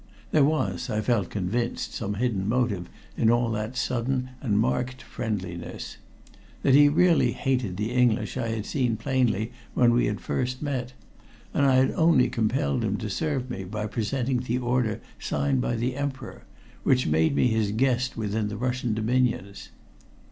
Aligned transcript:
There 0.31 0.43
was, 0.43 0.89
I 0.89 0.99
felt 1.01 1.29
convinced, 1.29 1.93
some 1.93 2.15
hidden 2.15 2.49
motive 2.49 2.89
in 3.15 3.29
all 3.29 3.51
that 3.51 3.77
sudden 3.77 4.31
and 4.41 4.57
marked 4.57 5.03
friendliness. 5.03 5.97
That 6.63 6.73
he 6.73 6.89
really 6.89 7.33
hated 7.33 7.77
the 7.77 7.91
English 7.91 8.35
I 8.35 8.47
had 8.47 8.65
seen 8.65 8.97
plainly 8.97 9.51
when 9.75 9.93
we 9.93 10.07
had 10.07 10.19
first 10.19 10.59
met, 10.59 10.93
and 11.53 11.67
I 11.67 11.75
had 11.75 11.91
only 11.91 12.29
compelled 12.29 12.83
him 12.83 12.97
to 12.97 13.11
serve 13.11 13.51
me 13.51 13.63
by 13.63 13.85
presenting 13.85 14.39
the 14.39 14.57
order 14.57 15.01
signed 15.19 15.61
by 15.61 15.75
the 15.75 15.95
Emperor, 15.95 16.45
which 16.81 17.05
made 17.05 17.35
me 17.35 17.49
his 17.49 17.71
guest 17.71 18.17
within 18.17 18.47
the 18.47 18.57
Russian 18.57 18.95
dominions. 18.95 19.69